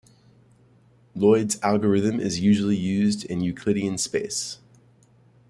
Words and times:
Lloyd's 1.13 1.61
algorithm 1.61 2.19
is 2.19 2.39
usually 2.39 2.75
used 2.75 3.23
in 3.23 3.39
a 3.39 3.43
Euclidean 3.43 3.99
space. 3.99 4.57